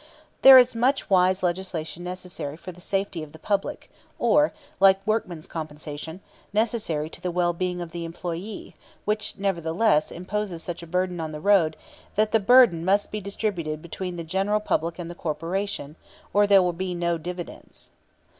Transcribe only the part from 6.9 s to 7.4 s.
to the